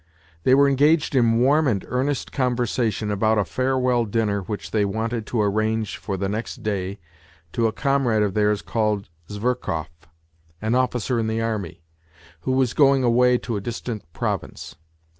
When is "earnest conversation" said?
1.87-3.11